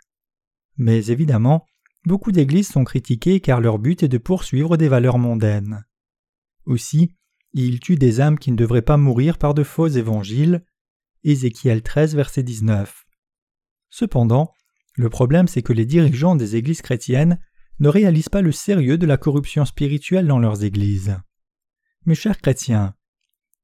Mais 0.76 1.06
évidemment, 1.06 1.64
beaucoup 2.04 2.32
d'églises 2.32 2.70
sont 2.70 2.82
critiquées 2.82 3.38
car 3.38 3.60
leur 3.60 3.78
but 3.78 4.02
est 4.02 4.08
de 4.08 4.18
poursuivre 4.18 4.76
des 4.76 4.88
valeurs 4.88 5.18
mondaines. 5.18 5.84
Aussi, 6.64 7.14
ils 7.54 7.80
tuent 7.80 7.96
des 7.96 8.20
âmes 8.20 8.38
qui 8.38 8.50
ne 8.50 8.56
devraient 8.56 8.82
pas 8.82 8.96
mourir 8.96 9.38
par 9.38 9.54
de 9.54 9.62
faux 9.62 9.88
évangiles. 9.88 10.64
Ézéchiel 11.24 11.82
13, 11.82 12.14
verset 12.14 12.42
19. 12.42 13.06
Cependant, 13.90 14.52
le 14.94 15.08
problème 15.08 15.48
c'est 15.48 15.62
que 15.62 15.72
les 15.72 15.86
dirigeants 15.86 16.36
des 16.36 16.56
églises 16.56 16.82
chrétiennes 16.82 17.38
ne 17.80 17.88
réalisent 17.88 18.28
pas 18.28 18.42
le 18.42 18.52
sérieux 18.52 18.98
de 18.98 19.06
la 19.06 19.16
corruption 19.16 19.64
spirituelle 19.64 20.26
dans 20.26 20.38
leurs 20.38 20.64
églises. 20.64 21.16
Mes 22.06 22.14
chers 22.14 22.38
chrétiens, 22.38 22.94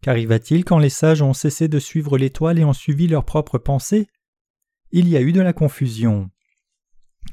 qu'arriva-t-il 0.02 0.64
quand 0.64 0.78
les 0.78 0.90
sages 0.90 1.22
ont 1.22 1.32
cessé 1.32 1.68
de 1.68 1.78
suivre 1.78 2.18
l'étoile 2.18 2.58
et 2.58 2.64
ont 2.64 2.72
suivi 2.72 3.08
leurs 3.08 3.24
propres 3.24 3.58
pensées? 3.58 4.06
Il 4.92 5.08
y 5.08 5.16
a 5.16 5.20
eu 5.20 5.32
de 5.32 5.40
la 5.40 5.52
confusion. 5.52 6.30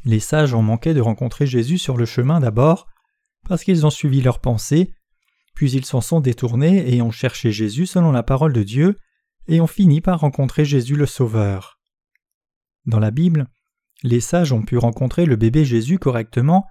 Les 0.06 0.20
sages 0.20 0.54
ont 0.54 0.64
manqué 0.64 0.94
de 0.94 1.02
rencontrer 1.02 1.46
Jésus 1.46 1.78
sur 1.78 1.98
le 1.98 2.06
chemin 2.06 2.40
d'abord, 2.40 2.88
parce 3.48 3.64
qu'ils 3.64 3.86
ont 3.86 3.92
suivi 3.92 4.22
leurs 4.22 4.40
pensées, 4.40 4.94
puis 5.54 5.72
ils 5.72 5.86
s'en 5.86 6.02
sont 6.02 6.20
détournés 6.20 6.94
et 6.94 7.02
ont 7.02 7.12
cherché 7.12 7.52
Jésus 7.52 7.86
selon 7.86 8.12
la 8.12 8.24
parole 8.24 8.54
de 8.54 8.64
Dieu, 8.64 8.98
et 9.48 9.60
ont 9.60 9.68
fini 9.68 10.02
par 10.02 10.20
rencontrer 10.20 10.66
Jésus 10.66 10.96
le 10.96 11.06
Sauveur. 11.06 11.80
Dans 12.86 13.00
la 13.00 13.12
Bible, 13.12 13.48
les 14.04 14.22
sages 14.22 14.54
ont 14.54 14.64
pu 14.64 14.78
rencontrer 14.78 15.26
le 15.26 15.36
bébé 15.36 15.66
Jésus 15.66 16.00
correctement 16.00 16.66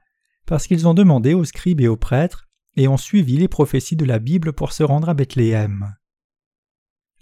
parce 0.46 0.66
qu'ils 0.66 0.88
ont 0.88 0.94
demandé 0.94 1.34
aux 1.34 1.44
scribes 1.44 1.80
et 1.80 1.88
aux 1.88 1.96
prêtres 1.96 2.48
et 2.76 2.88
ont 2.88 2.96
suivi 2.96 3.36
les 3.36 3.48
prophéties 3.48 3.96
de 3.96 4.04
la 4.04 4.18
Bible 4.18 4.52
pour 4.52 4.72
se 4.72 4.82
rendre 4.82 5.08
à 5.08 5.14
Bethléem. 5.14 5.94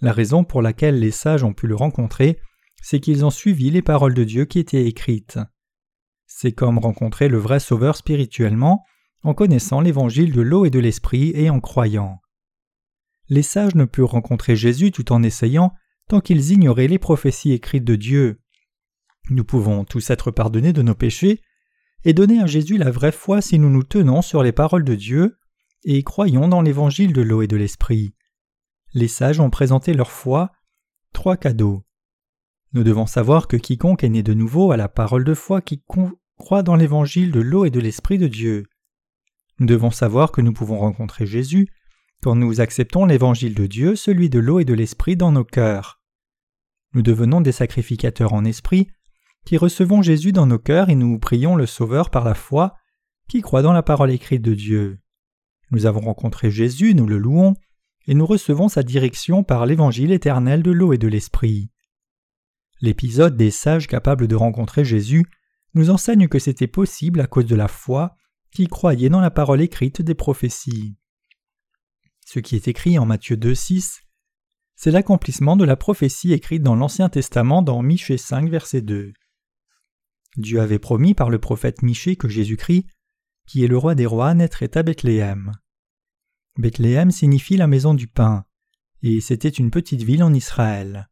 La 0.01 0.13
raison 0.13 0.43
pour 0.43 0.61
laquelle 0.61 0.99
les 0.99 1.11
sages 1.11 1.43
ont 1.43 1.53
pu 1.53 1.67
le 1.67 1.75
rencontrer, 1.75 2.39
c'est 2.81 2.99
qu'ils 2.99 3.25
ont 3.25 3.29
suivi 3.29 3.69
les 3.69 3.81
paroles 3.81 4.13
de 4.13 4.23
Dieu 4.23 4.45
qui 4.45 4.59
étaient 4.59 4.85
écrites. 4.85 5.39
C'est 6.25 6.53
comme 6.53 6.79
rencontrer 6.79 7.27
le 7.27 7.37
vrai 7.37 7.59
Sauveur 7.59 7.95
spirituellement 7.95 8.85
en 9.23 9.33
connaissant 9.33 9.81
l'évangile 9.81 10.31
de 10.31 10.41
l'eau 10.41 10.65
et 10.65 10.69
de 10.69 10.79
l'esprit 10.79 11.31
et 11.35 11.49
en 11.49 11.59
croyant. 11.59 12.21
Les 13.27 13.43
sages 13.43 13.75
ne 13.75 13.85
purent 13.85 14.11
rencontrer 14.11 14.55
Jésus 14.55 14.91
tout 14.91 15.11
en 15.11 15.23
essayant 15.23 15.73
tant 16.07 16.21
qu'ils 16.21 16.51
ignoraient 16.51 16.87
les 16.87 16.97
prophéties 16.97 17.51
écrites 17.51 17.83
de 17.83 17.95
Dieu. 17.95 18.41
Nous 19.29 19.43
pouvons 19.43 19.83
tous 19.83 20.09
être 20.09 20.31
pardonnés 20.31 20.73
de 20.73 20.81
nos 20.81 20.95
péchés 20.95 21.41
et 22.03 22.13
donner 22.13 22.41
à 22.41 22.47
Jésus 22.47 22.77
la 22.77 22.89
vraie 22.91 23.11
foi 23.11 23.41
si 23.41 23.59
nous 23.59 23.69
nous 23.69 23.83
tenons 23.83 24.21
sur 24.21 24.41
les 24.41 24.51
paroles 24.51 24.85
de 24.85 24.95
Dieu 24.95 25.37
et 25.83 26.03
croyons 26.03 26.47
dans 26.47 26.61
l'évangile 26.61 27.13
de 27.13 27.21
l'eau 27.21 27.41
et 27.41 27.47
de 27.47 27.57
l'esprit. 27.57 28.15
Les 28.93 29.07
sages 29.07 29.39
ont 29.39 29.51
présenté 29.51 29.93
leur 29.93 30.11
foi 30.11 30.51
trois 31.13 31.37
cadeaux. 31.37 31.85
Nous 32.73 32.83
devons 32.83 33.05
savoir 33.05 33.47
que 33.47 33.57
quiconque 33.57 34.03
est 34.03 34.09
né 34.09 34.23
de 34.23 34.33
nouveau 34.33 34.71
a 34.71 34.77
la 34.77 34.89
parole 34.89 35.23
de 35.23 35.33
foi 35.33 35.61
qui 35.61 35.83
croit 36.37 36.63
dans 36.63 36.75
l'évangile 36.75 37.31
de 37.31 37.39
l'eau 37.39 37.65
et 37.65 37.71
de 37.71 37.79
l'esprit 37.79 38.17
de 38.17 38.27
Dieu. 38.27 38.65
Nous 39.59 39.65
devons 39.65 39.91
savoir 39.91 40.31
que 40.31 40.41
nous 40.41 40.53
pouvons 40.53 40.79
rencontrer 40.79 41.25
Jésus 41.25 41.67
quand 42.21 42.35
nous 42.35 42.61
acceptons 42.61 43.05
l'évangile 43.05 43.53
de 43.53 43.65
Dieu, 43.65 43.95
celui 43.95 44.29
de 44.29 44.39
l'eau 44.39 44.59
et 44.59 44.65
de 44.65 44.73
l'esprit 44.73 45.15
dans 45.15 45.31
nos 45.31 45.45
cœurs. 45.45 46.01
Nous 46.93 47.01
devenons 47.01 47.41
des 47.41 47.51
sacrificateurs 47.51 48.33
en 48.33 48.45
esprit 48.45 48.89
qui 49.45 49.57
recevons 49.57 50.01
Jésus 50.01 50.31
dans 50.31 50.45
nos 50.45 50.59
cœurs 50.59 50.89
et 50.89 50.95
nous 50.95 51.17
prions 51.19 51.55
le 51.55 51.65
Sauveur 51.65 52.09
par 52.09 52.23
la 52.23 52.33
foi, 52.33 52.75
qui 53.27 53.41
croit 53.41 53.61
dans 53.61 53.73
la 53.73 53.83
parole 53.83 54.11
écrite 54.11 54.41
de 54.41 54.53
Dieu. 54.53 54.99
Nous 55.71 55.85
avons 55.85 56.01
rencontré 56.01 56.51
Jésus, 56.51 56.93
nous 56.95 57.05
le 57.05 57.17
louons, 57.17 57.55
et 58.07 58.15
nous 58.15 58.25
recevons 58.25 58.69
sa 58.69 58.83
direction 58.83 59.43
par 59.43 59.65
l'évangile 59.65 60.11
éternel 60.11 60.63
de 60.63 60.71
l'eau 60.71 60.93
et 60.93 60.97
de 60.97 61.07
l'esprit. 61.07 61.69
L'épisode 62.81 63.37
des 63.37 63.51
sages 63.51 63.87
capables 63.87 64.27
de 64.27 64.35
rencontrer 64.35 64.83
Jésus 64.83 65.25
nous 65.75 65.89
enseigne 65.89 66.27
que 66.27 66.39
c'était 66.39 66.67
possible 66.67 67.21
à 67.21 67.27
cause 67.27 67.45
de 67.45 67.55
la 67.55 67.67
foi 67.67 68.15
qui 68.51 68.67
croyait 68.67 69.09
dans 69.09 69.21
la 69.21 69.31
parole 69.31 69.61
écrite 69.61 70.01
des 70.01 70.15
prophéties. 70.15 70.95
Ce 72.25 72.39
qui 72.39 72.55
est 72.55 72.67
écrit 72.67 72.99
en 72.99 73.05
Matthieu 73.05 73.37
2, 73.37 73.55
6, 73.55 74.01
c'est 74.75 74.91
l'accomplissement 74.91 75.57
de 75.57 75.65
la 75.65 75.75
prophétie 75.75 76.31
écrite 76.31 76.63
dans 76.63 76.75
l'Ancien 76.75 77.09
Testament 77.09 77.61
dans 77.61 77.81
Michée 77.81 78.17
5, 78.17 78.49
verset 78.49 78.81
2. 78.81 79.13
Dieu 80.37 80.61
avait 80.61 80.79
promis 80.79 81.13
par 81.13 81.29
le 81.29 81.39
prophète 81.39 81.81
Michée 81.81 82.15
que 82.15 82.29
Jésus-Christ, 82.29 82.85
qui 83.47 83.63
est 83.63 83.67
le 83.67 83.77
roi 83.77 83.95
des 83.95 84.05
rois, 84.05 84.33
naîtrait 84.33 84.77
à 84.77 84.83
Bethléem. 84.83 85.51
Bethléem 86.57 87.11
signifie 87.11 87.57
la 87.57 87.67
maison 87.67 87.93
du 87.93 88.07
pain, 88.07 88.45
et 89.01 89.21
c'était 89.21 89.49
une 89.49 89.71
petite 89.71 90.03
ville 90.03 90.23
en 90.23 90.33
Israël. 90.33 91.09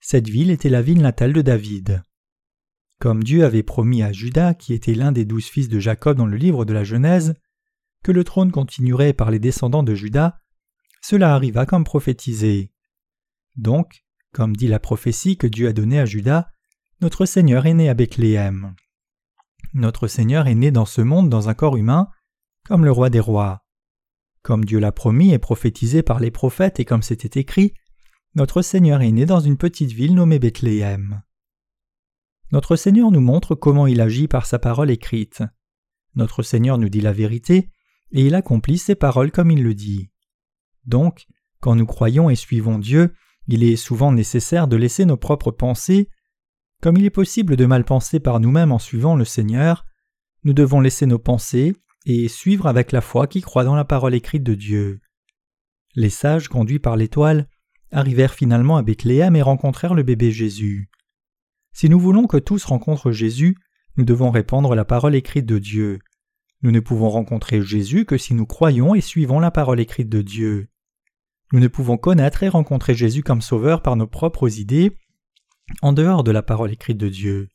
Cette 0.00 0.28
ville 0.28 0.50
était 0.50 0.68
la 0.68 0.82
ville 0.82 1.00
natale 1.00 1.32
de 1.32 1.42
David. 1.42 2.02
Comme 2.98 3.22
Dieu 3.22 3.44
avait 3.44 3.62
promis 3.62 4.02
à 4.02 4.12
Judas, 4.12 4.54
qui 4.54 4.72
était 4.72 4.94
l'un 4.94 5.12
des 5.12 5.24
douze 5.24 5.46
fils 5.46 5.68
de 5.68 5.78
Jacob 5.78 6.16
dans 6.16 6.26
le 6.26 6.36
livre 6.36 6.64
de 6.64 6.72
la 6.72 6.84
Genèse, 6.84 7.34
que 8.02 8.12
le 8.12 8.24
trône 8.24 8.52
continuerait 8.52 9.12
par 9.12 9.30
les 9.30 9.38
descendants 9.38 9.82
de 9.82 9.94
Judas, 9.94 10.38
cela 11.02 11.34
arriva 11.34 11.66
comme 11.66 11.84
prophétisé. 11.84 12.72
Donc, 13.56 14.04
comme 14.32 14.56
dit 14.56 14.68
la 14.68 14.78
prophétie 14.78 15.36
que 15.36 15.46
Dieu 15.46 15.68
a 15.68 15.72
donnée 15.72 16.00
à 16.00 16.06
Judas, 16.06 16.48
notre 17.00 17.26
Seigneur 17.26 17.66
est 17.66 17.74
né 17.74 17.88
à 17.88 17.94
Bethléem. 17.94 18.74
Notre 19.74 20.08
Seigneur 20.08 20.46
est 20.46 20.54
né 20.54 20.70
dans 20.70 20.86
ce 20.86 21.02
monde 21.02 21.28
dans 21.28 21.48
un 21.48 21.54
corps 21.54 21.76
humain, 21.76 22.08
comme 22.66 22.84
le 22.84 22.92
roi 22.92 23.10
des 23.10 23.20
rois. 23.20 23.64
Comme 24.42 24.64
Dieu 24.64 24.78
l'a 24.78 24.92
promis 24.92 25.32
et 25.32 25.38
prophétisé 25.38 26.02
par 26.02 26.20
les 26.20 26.30
prophètes 26.30 26.80
et 26.80 26.84
comme 26.84 27.02
c'était 27.02 27.40
écrit, 27.40 27.74
notre 28.34 28.62
Seigneur 28.62 29.02
est 29.02 29.12
né 29.12 29.26
dans 29.26 29.40
une 29.40 29.56
petite 29.56 29.92
ville 29.92 30.14
nommée 30.14 30.38
Bethléem. 30.38 31.22
Notre 32.56 32.76
Seigneur 32.76 33.10
nous 33.10 33.20
montre 33.20 33.54
comment 33.54 33.86
il 33.86 34.00
agit 34.00 34.28
par 34.28 34.46
sa 34.46 34.58
parole 34.58 34.90
écrite. 34.90 35.42
Notre 36.14 36.42
Seigneur 36.42 36.78
nous 36.78 36.88
dit 36.88 37.02
la 37.02 37.12
vérité, 37.12 37.68
et 38.12 38.26
il 38.26 38.34
accomplit 38.34 38.78
ses 38.78 38.94
paroles 38.94 39.30
comme 39.30 39.50
il 39.50 39.62
le 39.62 39.74
dit. 39.74 40.08
Donc, 40.86 41.26
quand 41.60 41.74
nous 41.74 41.84
croyons 41.84 42.30
et 42.30 42.34
suivons 42.34 42.78
Dieu, 42.78 43.12
il 43.46 43.62
est 43.62 43.76
souvent 43.76 44.10
nécessaire 44.10 44.68
de 44.68 44.76
laisser 44.76 45.04
nos 45.04 45.18
propres 45.18 45.50
pensées. 45.50 46.08
Comme 46.80 46.96
il 46.96 47.04
est 47.04 47.10
possible 47.10 47.56
de 47.56 47.66
mal 47.66 47.84
penser 47.84 48.20
par 48.20 48.40
nous-mêmes 48.40 48.72
en 48.72 48.78
suivant 48.78 49.16
le 49.16 49.26
Seigneur, 49.26 49.84
nous 50.42 50.54
devons 50.54 50.80
laisser 50.80 51.04
nos 51.04 51.18
pensées 51.18 51.76
et 52.06 52.26
suivre 52.26 52.68
avec 52.68 52.90
la 52.90 53.02
foi 53.02 53.26
qui 53.26 53.42
croit 53.42 53.64
dans 53.64 53.76
la 53.76 53.84
parole 53.84 54.14
écrite 54.14 54.44
de 54.44 54.54
Dieu. 54.54 55.00
Les 55.94 56.08
sages, 56.08 56.48
conduits 56.48 56.78
par 56.78 56.96
l'étoile, 56.96 57.50
arrivèrent 57.92 58.32
finalement 58.32 58.78
à 58.78 58.82
Bethléem 58.82 59.36
et 59.36 59.42
rencontrèrent 59.42 59.92
le 59.92 60.04
bébé 60.04 60.30
Jésus. 60.30 60.88
Si 61.76 61.90
nous 61.90 62.00
voulons 62.00 62.26
que 62.26 62.38
tous 62.38 62.64
rencontrent 62.64 63.12
Jésus, 63.12 63.54
nous 63.98 64.06
devons 64.06 64.30
répandre 64.30 64.74
la 64.74 64.86
parole 64.86 65.14
écrite 65.14 65.44
de 65.44 65.58
Dieu. 65.58 65.98
Nous 66.62 66.70
ne 66.70 66.80
pouvons 66.80 67.10
rencontrer 67.10 67.60
Jésus 67.60 68.06
que 68.06 68.16
si 68.16 68.32
nous 68.32 68.46
croyons 68.46 68.94
et 68.94 69.02
suivons 69.02 69.40
la 69.40 69.50
parole 69.50 69.78
écrite 69.78 70.08
de 70.08 70.22
Dieu. 70.22 70.68
Nous 71.52 71.60
ne 71.60 71.68
pouvons 71.68 71.98
connaître 71.98 72.42
et 72.42 72.48
rencontrer 72.48 72.94
Jésus 72.94 73.22
comme 73.22 73.42
Sauveur 73.42 73.82
par 73.82 73.94
nos 73.94 74.06
propres 74.06 74.58
idées, 74.58 74.96
en 75.82 75.92
dehors 75.92 76.24
de 76.24 76.30
la 76.30 76.42
parole 76.42 76.72
écrite 76.72 76.96
de 76.96 77.10
Dieu. 77.10 77.50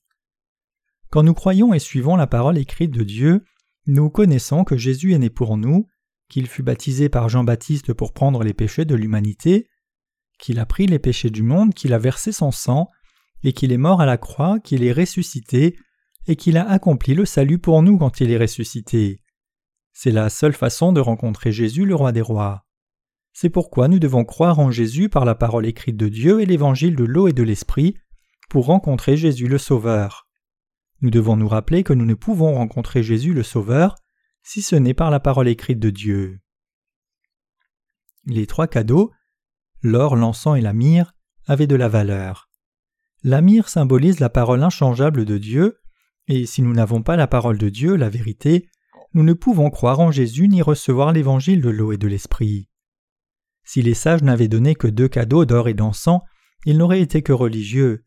Quand 1.09 1.23
nous 1.23 1.33
croyons 1.33 1.73
et 1.73 1.79
suivons 1.79 2.15
la 2.15 2.27
parole 2.27 2.59
écrite 2.59 2.91
de 2.91 3.03
Dieu, 3.03 3.43
nous 3.87 4.11
connaissons 4.11 4.63
que 4.63 4.77
Jésus 4.77 5.13
est 5.13 5.19
né 5.19 5.31
pour 5.31 5.57
nous, 5.57 5.87
qu'il 6.29 6.45
fut 6.45 6.61
baptisé 6.61 7.09
par 7.09 7.27
Jean-Baptiste 7.27 7.91
pour 7.93 8.13
prendre 8.13 8.43
les 8.43 8.53
péchés 8.53 8.85
de 8.85 8.93
l'humanité, 8.93 9.67
qu'il 10.37 10.59
a 10.59 10.67
pris 10.67 10.85
les 10.85 10.99
péchés 10.99 11.31
du 11.31 11.41
monde, 11.41 11.73
qu'il 11.73 11.91
a 11.91 11.97
versé 11.97 12.31
son 12.31 12.51
sang, 12.51 12.87
et 13.43 13.53
qu'il 13.53 13.71
est 13.71 13.77
mort 13.77 14.01
à 14.01 14.05
la 14.05 14.17
croix, 14.17 14.59
qu'il 14.59 14.83
est 14.83 14.91
ressuscité, 14.91 15.77
et 16.27 16.35
qu'il 16.35 16.57
a 16.57 16.69
accompli 16.69 17.13
le 17.13 17.25
salut 17.25 17.59
pour 17.59 17.81
nous 17.81 17.97
quand 17.97 18.21
il 18.21 18.31
est 18.31 18.37
ressuscité. 18.37 19.21
C'est 19.93 20.11
la 20.11 20.29
seule 20.29 20.53
façon 20.53 20.93
de 20.93 21.01
rencontrer 21.01 21.51
Jésus 21.51 21.85
le 21.85 21.95
roi 21.95 22.11
des 22.11 22.21
rois. 22.21 22.65
C'est 23.33 23.49
pourquoi 23.49 23.87
nous 23.87 23.99
devons 23.99 24.25
croire 24.25 24.59
en 24.59 24.71
Jésus 24.71 25.09
par 25.09 25.25
la 25.25 25.35
parole 25.35 25.65
écrite 25.65 25.97
de 25.97 26.09
Dieu 26.09 26.41
et 26.41 26.45
l'évangile 26.45 26.95
de 26.95 27.03
l'eau 27.03 27.27
et 27.27 27.33
de 27.33 27.43
l'esprit 27.43 27.97
pour 28.49 28.65
rencontrer 28.65 29.17
Jésus 29.17 29.47
le 29.47 29.57
Sauveur. 29.57 30.27
Nous 31.01 31.09
devons 31.09 31.35
nous 31.37 31.47
rappeler 31.47 31.83
que 31.83 31.93
nous 31.93 32.05
ne 32.05 32.13
pouvons 32.13 32.53
rencontrer 32.53 33.01
Jésus 33.01 33.33
le 33.33 33.43
Sauveur 33.43 33.95
si 34.43 34.61
ce 34.61 34.75
n'est 34.75 34.93
par 34.93 35.11
la 35.11 35.19
parole 35.19 35.47
écrite 35.47 35.79
de 35.79 35.89
Dieu. 35.89 36.39
Les 38.25 38.45
trois 38.45 38.67
cadeaux, 38.67 39.11
l'or, 39.81 40.15
l'encens 40.15 40.57
et 40.57 40.61
la 40.61 40.73
myrrhe, 40.73 41.11
avaient 41.47 41.67
de 41.67 41.75
la 41.75 41.87
valeur. 41.87 42.50
La 43.23 43.41
symbolise 43.67 44.19
la 44.19 44.29
parole 44.29 44.63
inchangeable 44.63 45.25
de 45.25 45.37
Dieu, 45.37 45.77
et 46.27 46.47
si 46.47 46.63
nous 46.63 46.73
n'avons 46.73 47.03
pas 47.03 47.15
la 47.15 47.27
parole 47.27 47.59
de 47.59 47.69
Dieu, 47.69 47.95
la 47.95 48.09
vérité, 48.09 48.67
nous 49.13 49.23
ne 49.23 49.33
pouvons 49.33 49.69
croire 49.69 49.99
en 49.99 50.11
Jésus 50.11 50.47
ni 50.47 50.61
recevoir 50.61 51.11
l'évangile 51.11 51.61
de 51.61 51.69
l'eau 51.69 51.91
et 51.91 51.97
de 51.97 52.07
l'esprit. 52.07 52.67
Si 53.63 53.81
les 53.83 53.93
sages 53.93 54.23
n'avaient 54.23 54.47
donné 54.47 54.73
que 54.73 54.87
deux 54.87 55.07
cadeaux 55.07 55.45
d'or 55.45 55.67
et 55.67 55.75
d'encens, 55.75 56.21
ils 56.65 56.77
n'auraient 56.77 57.01
été 57.01 57.21
que 57.21 57.33
religieux. 57.33 58.05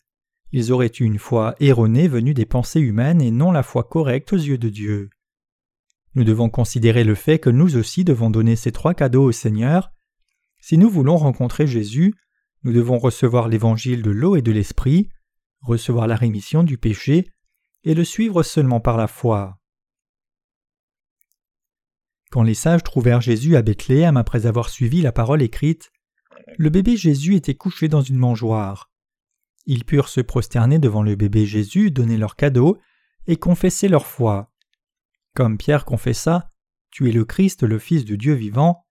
Ils 0.50 0.72
auraient 0.72 0.90
eu 0.98 1.04
une 1.04 1.18
foi 1.18 1.54
erronée 1.60 2.08
venue 2.08 2.34
des 2.34 2.46
pensées 2.46 2.80
humaines 2.80 3.20
et 3.20 3.30
non 3.30 3.52
la 3.52 3.62
foi 3.62 3.84
correcte 3.84 4.32
aux 4.32 4.36
yeux 4.36 4.58
de 4.58 4.68
Dieu. 4.68 5.10
Nous 6.14 6.24
devons 6.24 6.48
considérer 6.48 7.04
le 7.04 7.14
fait 7.14 7.38
que 7.38 7.50
nous 7.50 7.76
aussi 7.76 8.04
devons 8.04 8.30
donner 8.30 8.56
ces 8.56 8.72
trois 8.72 8.94
cadeaux 8.94 9.24
au 9.24 9.32
Seigneur. 9.32 9.90
Si 10.60 10.78
nous 10.78 10.90
voulons 10.90 11.16
rencontrer 11.16 11.66
Jésus, 11.66 12.14
nous 12.64 12.72
devons 12.72 12.98
recevoir 12.98 13.48
l'évangile 13.48 14.02
de 14.02 14.10
l'eau 14.10 14.36
et 14.36 14.42
de 14.42 14.50
l'esprit, 14.50 15.10
recevoir 15.60 16.06
la 16.06 16.16
rémission 16.16 16.62
du 16.62 16.78
péché, 16.78 17.30
et 17.84 17.94
le 17.94 18.04
suivre 18.04 18.42
seulement 18.42 18.80
par 18.80 18.96
la 18.96 19.06
foi. 19.06 19.58
Quand 22.30 22.42
les 22.42 22.54
sages 22.54 22.82
trouvèrent 22.82 23.20
Jésus 23.20 23.56
à 23.56 23.62
Bethléem 23.62 24.16
après 24.16 24.46
avoir 24.46 24.70
suivi 24.70 25.02
la 25.02 25.12
parole 25.12 25.42
écrite, 25.42 25.92
le 26.56 26.70
bébé 26.70 26.96
Jésus 26.96 27.36
était 27.36 27.54
couché 27.54 27.88
dans 27.88 28.00
une 28.00 28.16
mangeoire. 28.16 28.90
Ils 29.66 29.84
purent 29.84 30.08
se 30.08 30.20
prosterner 30.20 30.78
devant 30.78 31.02
le 31.02 31.14
bébé 31.14 31.46
Jésus, 31.46 31.90
donner 31.90 32.16
leur 32.16 32.36
cadeau 32.36 32.78
et 33.26 33.36
confesser 33.36 33.88
leur 33.88 34.06
foi. 34.06 34.50
Comme 35.34 35.58
Pierre 35.58 35.84
confessa 35.84 36.50
Tu 36.90 37.08
es 37.08 37.12
le 37.12 37.24
Christ, 37.24 37.62
le 37.62 37.78
Fils 37.78 38.04
de 38.04 38.16
Dieu 38.16 38.34
vivant, 38.34 38.86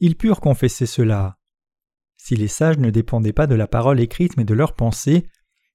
ils 0.00 0.16
purent 0.16 0.40
confesser 0.40 0.86
cela. 0.86 1.38
Si 2.28 2.36
les 2.36 2.46
sages 2.46 2.76
ne 2.76 2.90
dépendaient 2.90 3.32
pas 3.32 3.46
de 3.46 3.54
la 3.54 3.66
parole 3.66 4.00
écrite 4.00 4.36
mais 4.36 4.44
de 4.44 4.52
leurs 4.52 4.74
pensées, 4.74 5.30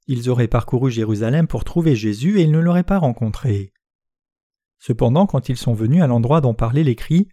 ils 0.06 0.30
auraient 0.30 0.48
parcouru 0.48 0.92
Jérusalem 0.92 1.48
pour 1.48 1.64
trouver 1.64 1.96
Jésus 1.96 2.38
et 2.38 2.44
ils 2.44 2.52
ne 2.52 2.60
l'auraient 2.60 2.84
pas 2.84 3.00
rencontré. 3.00 3.74
Cependant, 4.78 5.26
quand 5.26 5.50
ils 5.50 5.58
sont 5.58 5.74
venus 5.74 6.04
à 6.04 6.06
l'endroit 6.06 6.42
dont 6.42 6.54
parlait 6.54 6.84
l'écrit, 6.84 7.28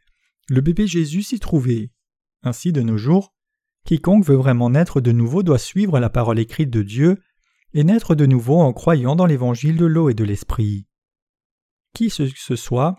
le 0.48 0.62
bébé 0.62 0.86
Jésus 0.86 1.22
s'y 1.22 1.38
trouvait. 1.38 1.90
Ainsi, 2.44 2.72
de 2.72 2.80
nos 2.80 2.96
jours, 2.96 3.34
quiconque 3.84 4.24
veut 4.24 4.36
vraiment 4.36 4.70
naître 4.70 5.02
de 5.02 5.12
nouveau 5.12 5.42
doit 5.42 5.58
suivre 5.58 6.00
la 6.00 6.08
parole 6.08 6.38
écrite 6.38 6.70
de 6.70 6.82
Dieu 6.82 7.18
et 7.74 7.84
naître 7.84 8.14
de 8.14 8.24
nouveau 8.24 8.60
en 8.60 8.72
croyant 8.72 9.16
dans 9.16 9.26
l'évangile 9.26 9.76
de 9.76 9.84
l'eau 9.84 10.08
et 10.08 10.14
de 10.14 10.24
l'esprit. 10.24 10.86
Qui 11.92 12.08
ce 12.08 12.22
que 12.22 12.38
ce 12.38 12.56
soit, 12.56 12.96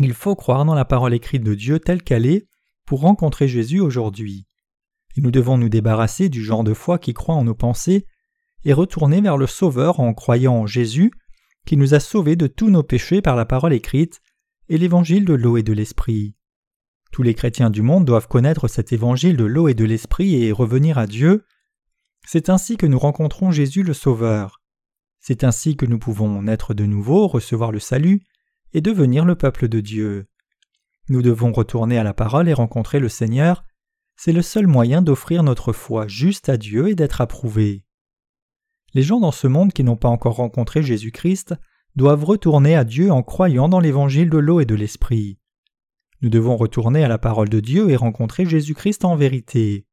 il 0.00 0.12
faut 0.12 0.34
croire 0.34 0.64
dans 0.64 0.74
la 0.74 0.84
parole 0.84 1.14
écrite 1.14 1.44
de 1.44 1.54
Dieu 1.54 1.78
telle 1.78 2.02
qu'elle 2.02 2.26
est 2.26 2.48
pour 2.84 3.02
rencontrer 3.02 3.46
Jésus 3.46 3.78
aujourd'hui 3.78 4.45
nous 5.20 5.30
devons 5.30 5.58
nous 5.58 5.68
débarrasser 5.68 6.28
du 6.28 6.42
genre 6.42 6.64
de 6.64 6.74
foi 6.74 6.98
qui 6.98 7.14
croit 7.14 7.34
en 7.34 7.44
nos 7.44 7.54
pensées 7.54 8.06
et 8.64 8.72
retourner 8.72 9.20
vers 9.20 9.36
le 9.36 9.46
Sauveur 9.46 10.00
en 10.00 10.12
croyant 10.12 10.54
en 10.54 10.66
Jésus, 10.66 11.12
qui 11.66 11.76
nous 11.76 11.94
a 11.94 12.00
sauvés 12.00 12.36
de 12.36 12.46
tous 12.46 12.70
nos 12.70 12.82
péchés 12.82 13.22
par 13.22 13.36
la 13.36 13.44
parole 13.44 13.72
écrite 13.72 14.20
et 14.68 14.78
l'évangile 14.78 15.24
de 15.24 15.34
l'eau 15.34 15.56
et 15.56 15.62
de 15.62 15.72
l'esprit. 15.72 16.34
Tous 17.12 17.22
les 17.22 17.34
chrétiens 17.34 17.70
du 17.70 17.82
monde 17.82 18.04
doivent 18.04 18.28
connaître 18.28 18.68
cet 18.68 18.92
évangile 18.92 19.36
de 19.36 19.44
l'eau 19.44 19.68
et 19.68 19.74
de 19.74 19.84
l'esprit 19.84 20.42
et 20.42 20.52
revenir 20.52 20.98
à 20.98 21.06
Dieu. 21.06 21.44
C'est 22.26 22.50
ainsi 22.50 22.76
que 22.76 22.86
nous 22.86 22.98
rencontrons 22.98 23.52
Jésus 23.52 23.82
le 23.82 23.94
Sauveur. 23.94 24.60
C'est 25.20 25.44
ainsi 25.44 25.76
que 25.76 25.86
nous 25.86 25.98
pouvons 25.98 26.42
naître 26.42 26.74
de 26.74 26.84
nouveau, 26.84 27.26
recevoir 27.26 27.72
le 27.72 27.80
salut 27.80 28.22
et 28.74 28.80
devenir 28.80 29.24
le 29.24 29.34
peuple 29.34 29.68
de 29.68 29.80
Dieu. 29.80 30.26
Nous 31.08 31.22
devons 31.22 31.52
retourner 31.52 31.98
à 31.98 32.04
la 32.04 32.14
parole 32.14 32.48
et 32.48 32.52
rencontrer 32.52 32.98
le 32.98 33.08
Seigneur 33.08 33.64
c'est 34.16 34.32
le 34.32 34.42
seul 34.42 34.66
moyen 34.66 35.02
d'offrir 35.02 35.42
notre 35.42 35.72
foi 35.72 36.08
juste 36.08 36.48
à 36.48 36.56
Dieu 36.56 36.88
et 36.88 36.94
d'être 36.94 37.20
approuvés. 37.20 37.84
Les 38.94 39.02
gens 39.02 39.20
dans 39.20 39.32
ce 39.32 39.46
monde 39.46 39.72
qui 39.72 39.84
n'ont 39.84 39.96
pas 39.96 40.08
encore 40.08 40.36
rencontré 40.36 40.82
Jésus-Christ 40.82 41.54
doivent 41.96 42.24
retourner 42.24 42.74
à 42.74 42.84
Dieu 42.84 43.10
en 43.10 43.22
croyant 43.22 43.68
dans 43.68 43.80
l'évangile 43.80 44.30
de 44.30 44.38
l'eau 44.38 44.60
et 44.60 44.66
de 44.66 44.74
l'esprit. 44.74 45.38
Nous 46.22 46.30
devons 46.30 46.56
retourner 46.56 47.04
à 47.04 47.08
la 47.08 47.18
parole 47.18 47.48
de 47.48 47.60
Dieu 47.60 47.90
et 47.90 47.96
rencontrer 47.96 48.46
Jésus-Christ 48.46 49.04
en 49.04 49.16
vérité. 49.16 49.86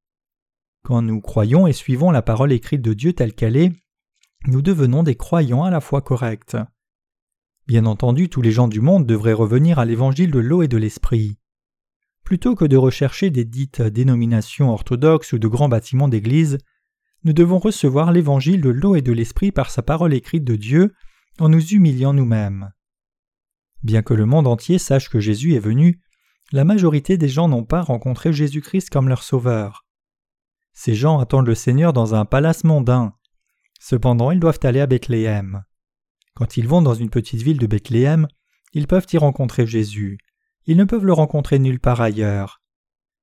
Quand 0.83 1.01
nous 1.01 1.21
croyons 1.21 1.67
et 1.67 1.73
suivons 1.73 2.11
la 2.11 2.21
parole 2.21 2.51
écrite 2.51 2.81
de 2.81 2.93
Dieu 2.93 3.13
telle 3.13 3.33
qu'elle 3.33 3.57
est, 3.57 3.71
nous 4.47 4.61
devenons 4.61 5.03
des 5.03 5.15
croyants 5.15 5.63
à 5.63 5.71
la 5.71 5.81
foi 5.81 6.01
correcte. 6.01 6.57
Bien 7.67 7.85
entendu, 7.85 8.29
tous 8.29 8.41
les 8.41 8.51
gens 8.51 8.67
du 8.67 8.81
monde 8.81 9.05
devraient 9.05 9.33
revenir 9.33 9.79
à 9.79 9.85
l'évangile 9.85 10.31
de 10.31 10.39
l'eau 10.39 10.61
et 10.61 10.67
de 10.67 10.77
l'esprit. 10.77 11.37
Plutôt 12.23 12.55
que 12.55 12.65
de 12.65 12.77
rechercher 12.77 13.29
des 13.29 13.45
dites 13.45 13.81
dénominations 13.81 14.71
orthodoxes 14.71 15.33
ou 15.33 15.39
de 15.39 15.47
grands 15.47 15.69
bâtiments 15.69 16.07
d'église, 16.07 16.57
nous 17.23 17.33
devons 17.33 17.59
recevoir 17.59 18.11
l'évangile 18.11 18.61
de 18.61 18.69
l'eau 18.69 18.95
et 18.95 19.01
de 19.01 19.11
l'esprit 19.11 19.51
par 19.51 19.69
sa 19.69 19.81
parole 19.81 20.13
écrite 20.13 20.43
de 20.43 20.55
Dieu 20.55 20.93
en 21.39 21.49
nous 21.49 21.65
humiliant 21.67 22.13
nous-mêmes. 22.13 22.71
Bien 23.83 24.01
que 24.01 24.13
le 24.13 24.25
monde 24.25 24.47
entier 24.47 24.77
sache 24.77 25.09
que 25.09 25.19
Jésus 25.19 25.55
est 25.55 25.59
venu, 25.59 26.01
la 26.51 26.63
majorité 26.63 27.17
des 27.17 27.29
gens 27.29 27.47
n'ont 27.47 27.65
pas 27.65 27.81
rencontré 27.81 28.31
Jésus-Christ 28.31 28.89
comme 28.89 29.09
leur 29.09 29.23
sauveur. 29.23 29.85
Ces 30.73 30.95
gens 30.95 31.19
attendent 31.19 31.47
le 31.47 31.55
Seigneur 31.55 31.93
dans 31.93 32.15
un 32.15 32.25
palace 32.25 32.63
mondain. 32.63 33.13
Cependant, 33.79 34.31
ils 34.31 34.39
doivent 34.39 34.59
aller 34.63 34.79
à 34.79 34.87
Bethléem. 34.87 35.63
Quand 36.35 36.57
ils 36.57 36.67
vont 36.67 36.81
dans 36.81 36.93
une 36.93 37.09
petite 37.09 37.41
ville 37.41 37.57
de 37.57 37.67
Bethléem, 37.67 38.27
ils 38.73 38.87
peuvent 38.87 39.05
y 39.11 39.17
rencontrer 39.17 39.67
Jésus. 39.67 40.17
Ils 40.65 40.77
ne 40.77 40.85
peuvent 40.85 41.05
le 41.05 41.13
rencontrer 41.13 41.59
nulle 41.59 41.79
part 41.79 42.01
ailleurs. 42.01 42.61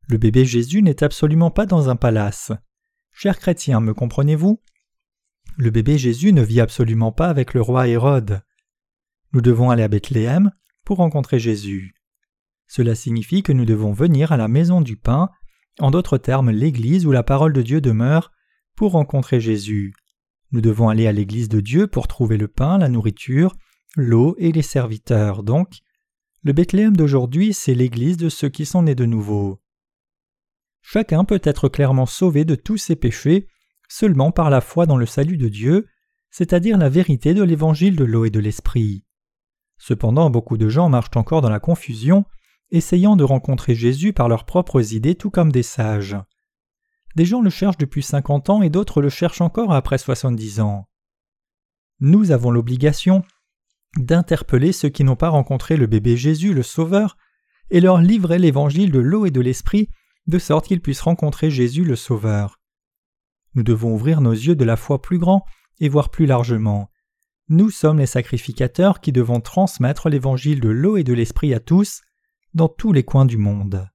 Le 0.09 0.19
bébé 0.19 0.45
Jésus 0.45 0.83
n'est 0.83 1.03
absolument 1.03 1.51
pas 1.51 1.67
dans 1.67 1.89
un 1.89 1.97
palace. 1.97 2.53
Chers 3.13 3.39
chrétiens, 3.39 3.81
me 3.81 3.95
comprenez-vous? 3.95 4.61
Le 5.57 5.71
bébé 5.71 5.99
Jésus 5.99 6.33
ne 6.33 6.43
vit 6.43 6.61
absolument 6.61 7.13
pas 7.13 7.29
avec 7.29 7.55
le 7.55 7.61
roi 7.61 7.89
Hérode. 7.89 8.43
Nous 9.33 9.41
devons 9.41 9.71
aller 9.71 9.83
à 9.83 9.89
Bethléem 9.89 10.51
pour 10.85 10.99
rencontrer 10.99 11.39
Jésus. 11.39 11.95
Cela 12.67 12.95
signifie 12.95 13.43
que 13.43 13.53
nous 13.53 13.65
devons 13.65 13.93
venir 13.93 14.33
à 14.33 14.37
la 14.37 14.49
maison 14.49 14.81
du 14.81 14.97
pain, 14.97 15.29
en 15.79 15.91
d'autres 15.91 16.19
termes 16.19 16.51
l'église 16.51 17.07
où 17.07 17.13
la 17.13 17.23
parole 17.23 17.53
de 17.53 17.63
Dieu 17.63 17.81
demeure, 17.81 18.33
pour 18.77 18.93
rencontrer 18.93 19.41
Jésus. 19.41 19.93
Nous 20.53 20.61
devons 20.61 20.89
aller 20.89 21.07
à 21.07 21.13
l'église 21.13 21.49
de 21.49 21.61
Dieu 21.61 21.87
pour 21.87 22.09
trouver 22.09 22.37
le 22.37 22.49
pain, 22.49 22.79
la 22.79 22.89
nourriture, 22.89 23.55
l'eau 23.97 24.35
et 24.39 24.53
les 24.53 24.63
serviteurs. 24.63 25.43
Donc, 25.43 25.79
le 26.43 26.53
Bethléem 26.53 26.97
d'aujourd'hui, 26.97 27.53
c'est 27.53 27.75
l'église 27.75 28.17
de 28.17 28.29
ceux 28.29 28.49
qui 28.49 28.65
sont 28.65 28.83
nés 28.83 28.95
de 28.95 29.05
nouveau. 29.05 29.61
Chacun 30.81 31.25
peut 31.25 31.41
être 31.45 31.69
clairement 31.69 32.07
sauvé 32.07 32.45
de 32.45 32.55
tous 32.55 32.79
ses 32.79 32.97
péchés 32.97 33.47
seulement 33.89 34.31
par 34.31 34.51
la 34.51 34.61
foi 34.61 34.87
dans 34.87 34.97
le 34.97 35.05
salut 35.05 35.37
de 35.37 35.49
Dieu, 35.49 35.87
c'est-à-dire 36.31 36.79
la 36.79 36.89
vérité 36.89 37.35
de 37.35 37.43
l'évangile 37.43 37.97
de 37.97 38.05
l'eau 38.05 38.25
et 38.25 38.31
de 38.31 38.39
l'esprit. 38.39 39.05
Cependant, 39.79 40.31
beaucoup 40.31 40.57
de 40.57 40.69
gens 40.69 40.89
marchent 40.89 41.17
encore 41.17 41.43
dans 41.43 41.51
la 41.51 41.61
confusion, 41.61 42.25
essayant 42.71 43.17
de 43.17 43.25
rencontrer 43.25 43.75
Jésus 43.75 44.13
par 44.13 44.29
leurs 44.29 44.45
propres 44.45 44.95
idées 44.95 45.17
tout 45.17 45.31
comme 45.31 45.51
des 45.51 45.65
sages. 45.65 46.17
Des 47.17 47.25
gens 47.25 47.43
le 47.43 47.51
cherchent 47.51 47.79
depuis 47.79 48.03
cinquante 48.03 48.49
ans 48.49 48.63
et 48.63 48.71
d'autres 48.71 49.03
le 49.03 49.09
cherchent 49.09 49.41
encore 49.41 49.73
après 49.73 49.99
soixante-dix 49.99 50.61
ans. 50.61 50.89
Nous 51.99 52.31
avons 52.31 52.53
l'obligation 52.53 53.25
d'interpeller 53.97 54.73
ceux 54.73 54.89
qui 54.89 55.05
n'ont 55.05 55.17
pas 55.17 55.29
rencontré 55.29 55.77
le 55.77 55.87
bébé 55.87 56.17
Jésus, 56.17 56.55
le 56.55 56.63
Sauveur, 56.63 57.17
et 57.71 57.81
leur 57.81 57.99
livrer 57.99 58.39
l'évangile 58.39 58.91
de 58.91 58.99
l'eau 58.99 59.27
et 59.27 59.31
de 59.31 59.41
l'esprit, 59.41 59.89
de 60.27 60.39
sorte 60.39 60.67
qu'ils 60.67 60.81
puissent 60.81 61.01
rencontrer 61.01 61.51
Jésus 61.51 61.85
le 61.85 61.97
Sauveur. 61.97 62.61
Nous 63.55 63.63
devons 63.63 63.95
ouvrir 63.95 64.21
nos 64.21 64.33
yeux 64.33 64.55
de 64.55 64.65
la 64.65 64.77
foi 64.77 65.03
plus 65.03 65.19
grand 65.19 65.45
et 65.81 65.89
voir 65.89 66.11
plus 66.11 66.27
largement. 66.27 66.91
Nous 67.49 67.71
sommes 67.71 67.99
les 67.99 68.07
sacrificateurs 68.07 69.01
qui 69.01 69.11
devons 69.11 69.41
transmettre 69.41 70.09
l'évangile 70.09 70.61
de 70.61 70.69
l'eau 70.69 70.97
et 70.97 71.05
de 71.05 71.13
l'esprit 71.13 71.53
à 71.53 71.59
tous, 71.59 72.01
dans 72.55 72.69
tous 72.69 72.93
les 72.93 73.03
coins 73.03 73.27
du 73.27 73.39
monde. 73.39 73.89